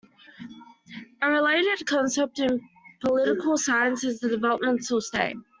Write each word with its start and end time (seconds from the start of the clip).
A 1.21 1.29
related 1.29 1.85
concept 1.85 2.39
in 2.39 2.67
political 3.01 3.55
science 3.55 4.03
is 4.03 4.19
the 4.19 4.29
developmental 4.29 4.99
state. 4.99 5.37